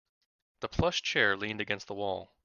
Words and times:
The 0.61 0.67
plush 0.67 1.03
chair 1.03 1.37
leaned 1.37 1.61
against 1.61 1.85
the 1.85 1.93
wall. 1.93 2.33